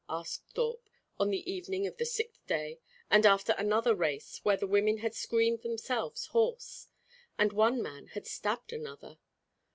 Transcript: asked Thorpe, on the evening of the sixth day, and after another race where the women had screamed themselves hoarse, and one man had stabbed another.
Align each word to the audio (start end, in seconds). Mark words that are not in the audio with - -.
asked 0.09 0.49
Thorpe, 0.55 0.89
on 1.19 1.29
the 1.29 1.47
evening 1.47 1.85
of 1.85 1.97
the 1.97 2.07
sixth 2.07 2.43
day, 2.47 2.79
and 3.11 3.23
after 3.23 3.51
another 3.53 3.93
race 3.93 4.39
where 4.41 4.57
the 4.57 4.65
women 4.65 4.97
had 4.97 5.13
screamed 5.13 5.61
themselves 5.61 6.25
hoarse, 6.33 6.87
and 7.37 7.53
one 7.53 7.79
man 7.83 8.07
had 8.07 8.25
stabbed 8.25 8.73
another. 8.73 9.19